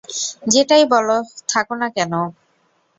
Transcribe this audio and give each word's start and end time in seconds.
যেটাই 0.47 0.83
বলো 0.93 1.17
থাকো 1.49 1.73
না 1.75 1.87
কেন। 1.89 2.13